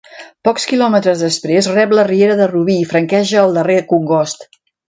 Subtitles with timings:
[0.47, 4.53] Pocs quilòmetres després rep la riera de Rubí i franqueja el darrer congost.